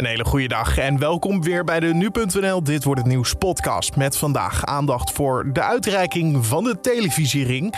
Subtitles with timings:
[0.00, 3.96] Een hele goede dag en welkom weer bij de Nu.nl Dit Wordt Het Nieuws podcast.
[3.96, 7.74] Met vandaag aandacht voor de uitreiking van de televisiering.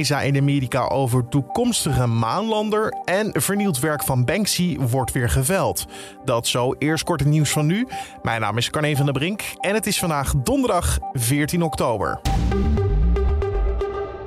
[0.00, 2.94] Zei in Amerika over toekomstige maanlander.
[3.04, 5.86] En vernield werk van Banksy wordt weer geveld.
[6.24, 7.88] Dat zo, eerst kort het nieuws van nu.
[8.22, 12.20] Mijn naam is Carne van der Brink en het is vandaag donderdag 14 oktober.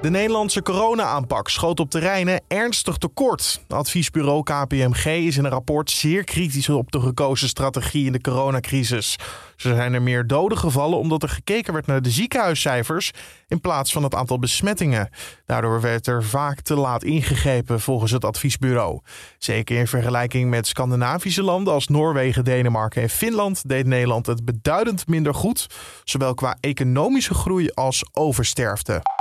[0.03, 3.61] De Nederlandse corona-aanpak schoot op terreinen ernstig tekort.
[3.67, 9.15] Adviesbureau KPMG is in een rapport zeer kritisch op de gekozen strategie in de coronacrisis.
[9.55, 13.11] Zo zijn er meer doden gevallen omdat er gekeken werd naar de ziekenhuiscijfers
[13.47, 15.09] in plaats van het aantal besmettingen.
[15.45, 18.99] Daardoor werd er vaak te laat ingegrepen volgens het adviesbureau.
[19.37, 25.07] Zeker in vergelijking met Scandinavische landen als Noorwegen, Denemarken en Finland deed Nederland het beduidend
[25.07, 25.67] minder goed,
[26.03, 29.12] zowel qua economische groei als oversterfte.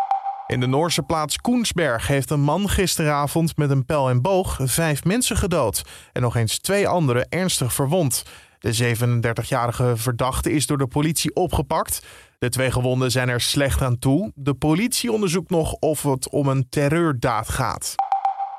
[0.52, 5.04] In de Noorse plaats Koensberg heeft een man gisteravond met een pijl en boog vijf
[5.04, 8.24] mensen gedood en nog eens twee anderen ernstig verwond.
[8.58, 12.06] De 37-jarige verdachte is door de politie opgepakt.
[12.38, 14.32] De twee gewonden zijn er slecht aan toe.
[14.34, 17.94] De politie onderzoekt nog of het om een terreurdaad gaat.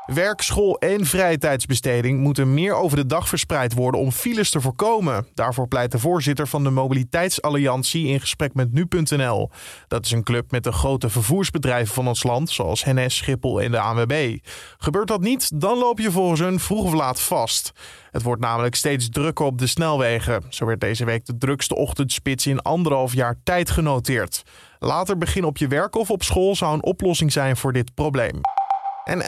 [0.05, 4.61] Werk, school en vrije tijdsbesteding moeten meer over de dag verspreid worden om files te
[4.61, 5.27] voorkomen.
[5.33, 9.49] Daarvoor pleit de voorzitter van de Mobiliteitsalliantie in gesprek met nu.nl.
[9.87, 13.71] Dat is een club met de grote vervoersbedrijven van ons land, zoals NS, Schiphol en
[13.71, 14.37] de ANWB.
[14.77, 17.71] Gebeurt dat niet, dan loop je volgens hun vroeg of laat vast.
[18.11, 20.43] Het wordt namelijk steeds drukker op de snelwegen.
[20.49, 24.43] Zo werd deze week de drukste ochtendspits in anderhalf jaar tijd genoteerd.
[24.79, 28.41] Later beginnen op je werk of op school zou een oplossing zijn voor dit probleem.
[29.03, 29.21] En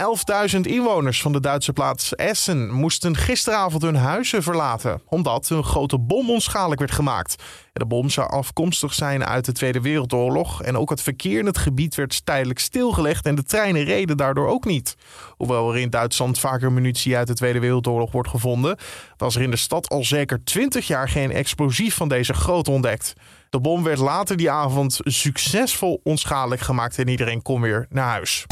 [0.55, 5.99] 11.000 inwoners van de Duitse plaats Essen moesten gisteravond hun huizen verlaten, omdat een grote
[5.99, 7.43] bom onschadelijk werd gemaakt.
[7.73, 11.57] De bom zou afkomstig zijn uit de Tweede Wereldoorlog en ook het verkeer in het
[11.57, 14.95] gebied werd tijdelijk stilgelegd en de treinen reden daardoor ook niet.
[15.37, 18.77] Hoewel er in Duitsland vaker munitie uit de Tweede Wereldoorlog wordt gevonden,
[19.17, 23.13] was er in de stad al zeker 20 jaar geen explosief van deze grootte ontdekt.
[23.49, 28.45] De bom werd later die avond succesvol onschadelijk gemaakt en iedereen kon weer naar huis.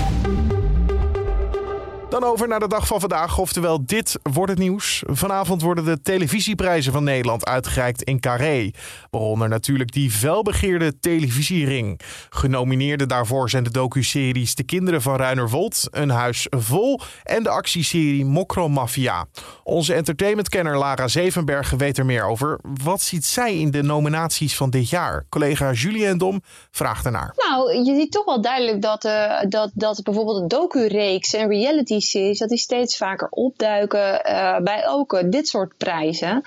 [2.13, 5.03] Dan over naar de dag van vandaag, oftewel dit wordt het nieuws.
[5.05, 8.71] Vanavond worden de televisieprijzen van Nederland uitgereikt in Carré.
[9.11, 11.99] Waaronder natuurlijk die felbegeerde televisiering.
[12.29, 18.25] Genomineerden daarvoor zijn de docuseries De Kinderen van Ruinerwold, Een Huis Vol en de actieserie
[18.25, 19.25] Mokromafia.
[19.63, 22.59] Onze entertainmentkenner Lara Zevenberg weet er meer over.
[22.83, 25.25] Wat ziet zij in de nominaties van dit jaar?
[25.29, 26.41] Collega Julien Dom
[26.71, 27.33] vraagt ernaar.
[27.49, 32.01] Nou, je ziet toch wel duidelijk dat, uh, dat, dat bijvoorbeeld een docu-reeks en reality
[32.03, 36.41] series, dat die steeds vaker opduiken uh, bij ook dit soort prijzen.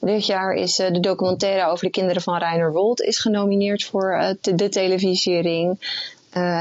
[0.00, 4.36] Dit jaar is uh, de documentaire over de kinderen van Reiner Wold is genomineerd voor
[4.40, 5.78] de, de televisiering.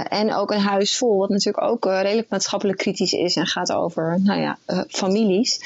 [0.09, 4.19] en ook een huis vol, wat natuurlijk ook redelijk maatschappelijk kritisch is en gaat over
[4.23, 4.57] nou ja,
[4.87, 5.61] families.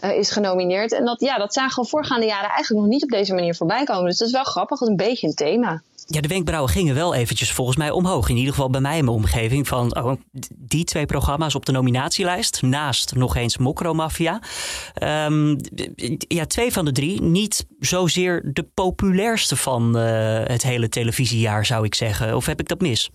[0.00, 0.92] is genomineerd.
[0.92, 3.84] En dat, ja, dat zagen we voorgaande jaren eigenlijk nog niet op deze manier voorbij
[3.84, 4.04] komen.
[4.04, 5.82] Dus dat is wel grappig, dat is een beetje een thema.
[6.12, 8.28] Ja, de wenkbrauwen gingen wel eventjes volgens mij omhoog.
[8.28, 9.68] In ieder geval bij mij in mijn omgeving.
[9.68, 10.12] Van oh,
[10.58, 12.62] die twee programma's op de nominatielijst.
[12.62, 14.40] Naast nog eens Mokromafia.
[15.02, 15.56] Um,
[16.28, 17.22] ja, twee van de drie.
[17.22, 20.02] Niet zozeer de populairste van uh,
[20.44, 22.36] het hele televisiejaar zou ik zeggen.
[22.36, 23.10] Of heb ik dat mis?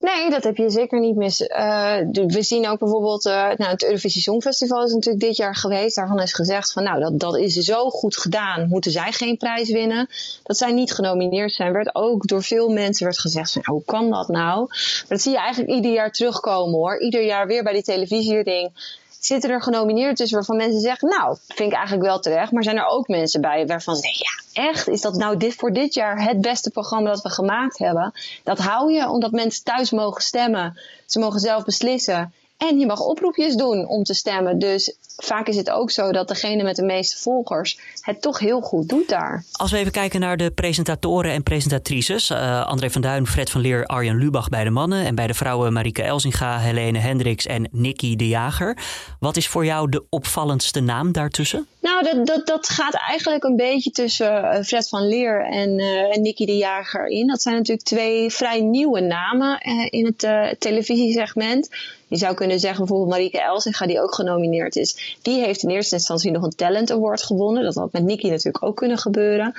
[0.00, 1.40] Nee, dat heb je zeker niet mis.
[1.40, 5.96] Uh, we zien ook bijvoorbeeld, uh, nou, het Eurovisie Songfestival is natuurlijk dit jaar geweest.
[5.96, 8.68] Daarvan is gezegd van, nou, dat, dat is zo goed gedaan.
[8.68, 10.08] Moeten zij geen prijs winnen?
[10.42, 11.72] Dat zij niet genomineerd zijn.
[11.72, 14.66] Werd ook door veel mensen werd gezegd van, hoe kan dat nou?
[14.68, 17.00] Maar dat zie je eigenlijk ieder jaar terugkomen hoor.
[17.00, 18.70] Ieder jaar weer bij die televisiering
[19.20, 22.52] zitten er genomineerd tussen waarvan mensen zeggen, nou, vind ik eigenlijk wel terecht.
[22.52, 24.88] Maar zijn er ook mensen bij waarvan ze denken, ja, echt?
[24.88, 28.12] Is dat nou dit voor dit jaar het beste programma dat we gemaakt hebben?
[28.44, 30.78] Dat hou je omdat mensen thuis mogen stemmen.
[31.06, 32.32] Ze mogen zelf beslissen.
[32.68, 34.58] En je mag oproepjes doen om te stemmen.
[34.58, 38.60] Dus vaak is het ook zo dat degene met de meeste volgers het toch heel
[38.60, 39.44] goed doet daar.
[39.52, 42.30] Als we even kijken naar de presentatoren en presentatrices.
[42.30, 45.04] Uh, André van Duin, Fred van Leer, Arjen Lubach bij de mannen.
[45.04, 48.78] En bij de vrouwen Marike Elzinga, Helene Hendricks en Nicky de Jager.
[49.20, 51.66] Wat is voor jou de opvallendste naam daartussen?
[51.80, 56.16] Nou, dat, dat, dat gaat eigenlijk een beetje tussen eh, Fred van Leer en, uh,
[56.16, 57.26] en Nicky de Jager in.
[57.26, 61.68] Dat zijn natuurlijk twee vrij nieuwe namen uh, in het uh, televisiesegment.
[62.08, 65.18] Je zou kunnen zeggen bijvoorbeeld Marieke Elsinga, die ook genomineerd is.
[65.22, 67.62] Die heeft in eerste instantie nog een Talent Award gewonnen.
[67.62, 69.54] Dat had met Nicky natuurlijk ook kunnen gebeuren.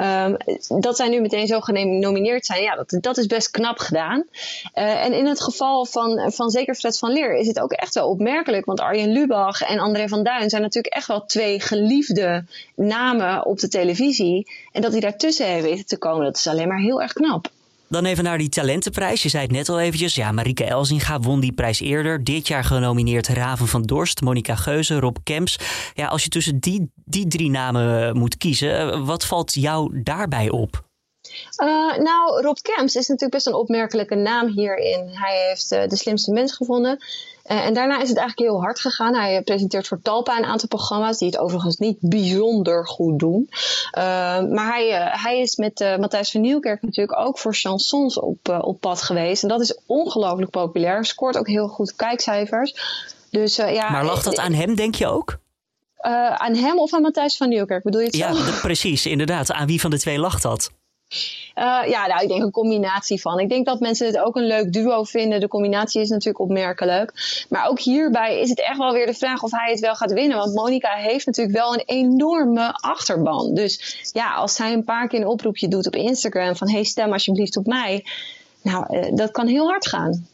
[0.00, 0.36] Um,
[0.80, 4.24] dat zij nu meteen zo genomineerd zijn, ja, dat, dat is best knap gedaan.
[4.74, 7.94] Uh, en in het geval van, van zeker Fred van Leer is het ook echt
[7.94, 8.64] wel opmerkelijk.
[8.64, 13.58] Want Arjen Lubach en André van Duin zijn natuurlijk echt wel twee geliefde namen op
[13.58, 14.46] de televisie.
[14.72, 17.50] En dat hij daartussen heeft weten te komen, dat is alleen maar heel erg knap.
[17.88, 19.22] Dan even naar die talentenprijs.
[19.22, 20.14] Je zei het net al eventjes.
[20.14, 22.24] Ja, Marike Elzinga won die prijs eerder.
[22.24, 25.58] Dit jaar genomineerd Raven van Dorst, Monica Geuze, Rob Kemps.
[25.94, 30.86] Ja, als je tussen die, die drie namen moet kiezen, wat valt jou daarbij op?
[31.62, 35.08] Uh, nou, Rob Kemps is natuurlijk best een opmerkelijke naam hierin.
[35.12, 36.98] Hij heeft de slimste mens gevonden.
[37.48, 39.14] Uh, en daarna is het eigenlijk heel hard gegaan.
[39.14, 43.48] Hij presenteert voor Talpa een aantal programma's die het overigens niet bijzonder goed doen.
[44.50, 49.02] maar hij, hij is met Matthijs van Nieuwkerk natuurlijk ook voor chansons op, op pad
[49.02, 49.42] geweest.
[49.42, 51.04] En dat is ongelooflijk populair.
[51.04, 52.74] Scoort ook heel goed kijkcijfers.
[53.30, 55.38] Dus, ja, maar lag dat aan hem, denk je ook?
[56.34, 57.82] aan hem of aan Matthijs van Nieuwkerk?
[57.82, 59.52] Bedoel je het ja, precies, inderdaad.
[59.52, 60.70] Aan wie van de twee lag dat?
[61.10, 63.38] Uh, ja, nou, ik denk een combinatie van.
[63.38, 65.40] Ik denk dat mensen het ook een leuk duo vinden.
[65.40, 67.12] De combinatie is natuurlijk opmerkelijk.
[67.48, 70.12] Maar ook hierbij is het echt wel weer de vraag of hij het wel gaat
[70.12, 70.36] winnen.
[70.36, 73.54] Want Monica heeft natuurlijk wel een enorme achterban.
[73.54, 77.12] Dus ja, als zij een paar keer een oproepje doet op Instagram van hey, stem
[77.12, 78.04] alsjeblieft op mij.
[78.62, 80.26] Nou, uh, dat kan heel hard gaan.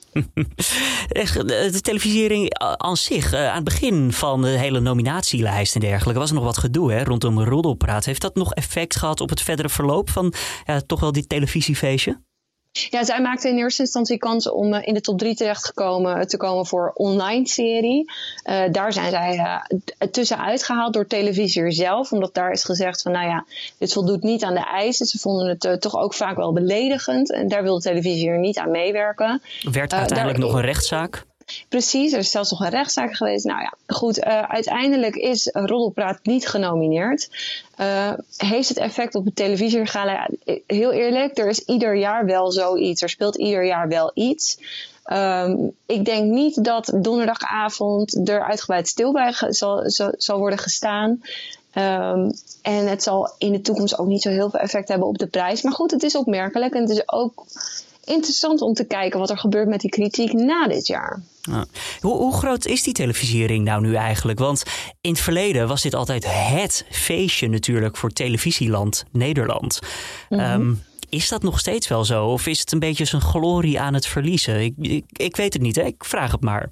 [1.72, 6.28] De televisiering aan zich, eh, aan het begin van de hele nominatielijst en dergelijke, was
[6.28, 8.05] er nog wat gedoe hè, rondom roddelpraat.
[8.05, 10.32] Heeft dat nog effect gehad op het verdere verloop van
[10.64, 12.20] ja, toch wel dit televisiefeestje?
[12.75, 15.73] Ja, zij maakte in eerste instantie kans om uh, in de top 3 terecht te
[15.73, 18.12] komen, te komen voor online serie.
[18.44, 22.12] Uh, daar zijn zij uh, tussenuit gehaald door televisie zelf.
[22.12, 23.44] Omdat daar is gezegd van nou ja,
[23.79, 25.06] dit voldoet niet aan de eisen.
[25.06, 27.32] Ze vonden het toch ook vaak wel beledigend.
[27.32, 29.43] En daar wilde televisie er niet aan meewerken.
[29.71, 31.25] Werd uiteindelijk nog een rechtszaak?
[31.69, 33.44] Precies, er is zelfs nog een rechtszaak geweest.
[33.44, 37.29] Nou ja, goed, uh, uiteindelijk is Roddelpraat niet genomineerd.
[37.81, 40.29] Uh, heeft het effect op de televisiegala?
[40.67, 43.02] Heel eerlijk, er is ieder jaar wel zoiets.
[43.02, 44.58] Er speelt ieder jaar wel iets.
[45.12, 51.23] Um, ik denk niet dat donderdagavond er uitgebreid stil bij zal, zal, zal worden gestaan.
[51.75, 52.32] Um,
[52.62, 55.26] en het zal in de toekomst ook niet zo heel veel effect hebben op de
[55.26, 55.62] prijs.
[55.62, 57.44] Maar goed, het is opmerkelijk en het is ook
[58.05, 61.23] interessant om te kijken wat er gebeurt met die kritiek na dit jaar.
[61.41, 61.65] Ja.
[62.01, 64.39] Hoe, hoe, groot is die televisiering nou nu eigenlijk?
[64.39, 64.62] Want
[65.01, 69.79] in het verleden was dit altijd het feestje natuurlijk voor televisieland Nederland.
[70.29, 70.83] Mm -hmm.
[71.09, 72.27] is dat nog steeds wel zo?
[72.27, 74.61] Of is het een beetje zijn glorie aan het verliezen?
[74.61, 75.83] Ik, ik, ik weet het niet, hè?
[75.83, 76.71] ik vraag het maar.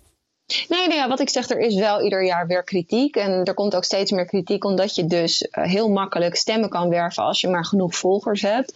[0.68, 3.16] Nee, nee, wat ik zeg, er is wel ieder jaar weer kritiek.
[3.16, 6.88] En er komt ook steeds meer kritiek, omdat je dus uh, heel makkelijk stemmen kan
[6.88, 8.72] werven als je maar genoeg volgers hebt.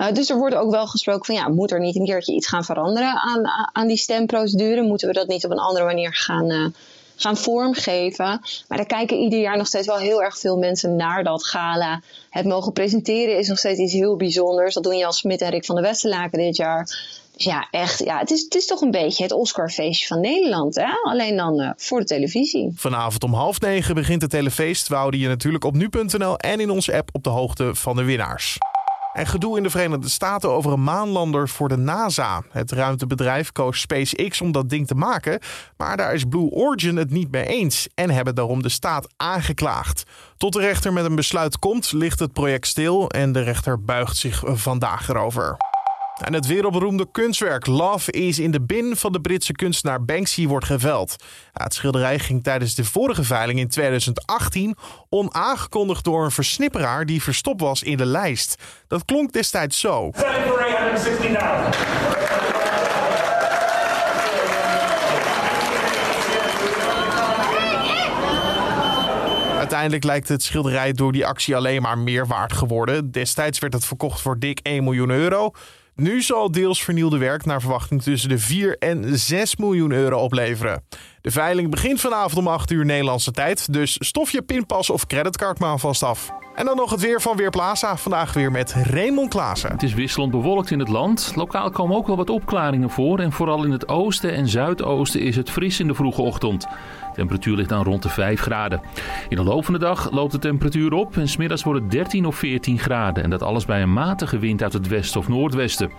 [0.00, 2.48] Uh, dus er wordt ook wel gesproken van, ja, moet er niet een keertje iets
[2.48, 3.42] gaan veranderen aan,
[3.72, 4.82] aan die stemprocedure?
[4.82, 6.66] Moeten we dat niet op een andere manier gaan, uh,
[7.20, 8.40] gaan vormgeven?
[8.68, 12.02] Maar er kijken ieder jaar nog steeds wel heel erg veel mensen naar dat gala.
[12.30, 14.74] Het mogen presenteren is nog steeds iets heel bijzonders.
[14.74, 17.98] Dat doen Jan Smit en Rick van der Westerlaken dit jaar ja, echt.
[17.98, 20.74] Ja, het, is, het is toch een beetje het Oscarfeestje van Nederland.
[20.74, 20.90] Hè?
[21.02, 22.72] Alleen dan uh, voor de televisie.
[22.74, 24.88] Vanavond om half negen begint het telefeest.
[24.88, 28.04] We houden je natuurlijk op nu.nl en in onze app op de hoogte van de
[28.04, 28.58] winnaars.
[29.12, 32.42] En gedoe in de Verenigde Staten over een maanlander voor de NASA.
[32.50, 35.40] Het ruimtebedrijf koos SpaceX om dat ding te maken.
[35.76, 37.88] Maar daar is Blue Origin het niet mee eens.
[37.94, 40.02] En hebben daarom de staat aangeklaagd.
[40.36, 43.08] Tot de rechter met een besluit komt, ligt het project stil.
[43.08, 45.56] En de rechter buigt zich vandaag erover.
[46.20, 50.66] En het wereldberoemde kunstwerk Love is in de bin van de Britse kunstenaar Banksy wordt
[50.66, 51.16] geveld.
[51.52, 54.76] het schilderij ging tijdens de vorige veiling in 2018
[55.08, 58.62] onaangekondigd door een versnipperaar die verstopt was in de lijst.
[58.86, 60.10] Dat klonk destijds zo.
[69.58, 73.10] Uiteindelijk lijkt het schilderij door die actie alleen maar meer waard geworden.
[73.10, 75.52] Destijds werd het verkocht voor dik 1 miljoen euro.
[75.94, 80.84] Nu zal deels vernielde werk naar verwachting tussen de 4 en 6 miljoen euro opleveren.
[81.22, 85.58] De veiling begint vanavond om 8 uur Nederlandse tijd, dus stof je pinpas of creditcard
[85.58, 86.32] maar af.
[86.54, 87.96] En dan nog het weer van Weerplaza.
[87.96, 89.70] Vandaag weer met Raymond Klaassen.
[89.70, 91.32] Het is wisselend bewolkt in het land.
[91.34, 93.18] Lokaal komen ook wel wat opklaringen voor.
[93.18, 96.62] En vooral in het oosten en zuidoosten is het fris in de vroege ochtend.
[96.62, 96.68] De
[97.14, 98.80] temperatuur ligt dan rond de 5 graden.
[99.28, 101.16] In de loop van de dag loopt de temperatuur op.
[101.16, 103.22] En smiddags wordt het 13 of 14 graden.
[103.22, 105.90] En dat alles bij een matige wind uit het westen of noordwesten.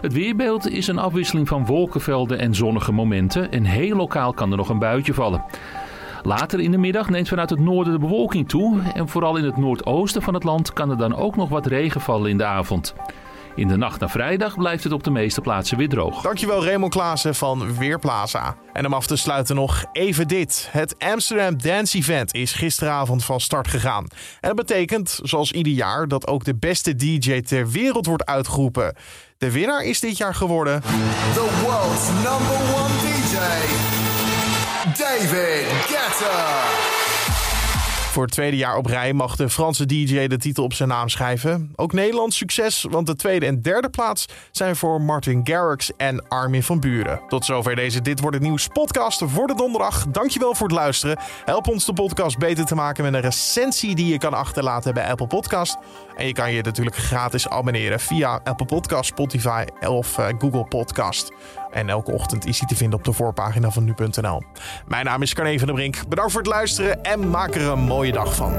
[0.00, 3.52] Het weerbeeld is een afwisseling van wolkenvelden en zonnige momenten.
[3.52, 5.44] En heel lokaal kan er nog een buitje vallen.
[6.22, 9.56] Later in de middag neemt vanuit het noorden de bewolking toe en vooral in het
[9.56, 12.94] noordoosten van het land kan er dan ook nog wat regen vallen in de avond.
[13.58, 16.22] In de nacht naar vrijdag blijft het op de meeste plaatsen weer droog.
[16.22, 18.56] Dankjewel Raymond Klaassen van Weerplaza.
[18.72, 20.68] En om af te sluiten nog even dit.
[20.70, 24.06] Het Amsterdam Dance Event is gisteravond van start gegaan.
[24.40, 28.96] En dat betekent, zoals ieder jaar, dat ook de beste DJ ter wereld wordt uitgeroepen.
[29.38, 30.80] De winnaar is dit jaar geworden...
[30.80, 33.36] The world's number one DJ...
[34.96, 36.97] David Guetta.
[38.08, 41.08] Voor het tweede jaar op rij mag de Franse DJ de titel op zijn naam
[41.08, 41.72] schrijven.
[41.76, 46.62] Ook Nederlands succes, want de tweede en derde plaats zijn voor Martin Garrix en Armin
[46.62, 47.20] van Buren.
[47.28, 50.06] Tot zover deze Dit Wordt Het Nieuws podcast voor de donderdag.
[50.06, 51.18] Dankjewel voor het luisteren.
[51.44, 55.10] Help ons de podcast beter te maken met een recensie die je kan achterlaten bij
[55.10, 55.76] Apple Podcast.
[56.16, 61.32] En je kan je natuurlijk gratis abonneren via Apple Podcast, Spotify of uh, Google Podcast.
[61.70, 64.42] En elke ochtend is hij te vinden op de voorpagina van nu.nl.
[64.86, 66.08] Mijn naam is Carne van der Brink.
[66.08, 68.52] Bedankt voor het luisteren en maak er een mooie dag van.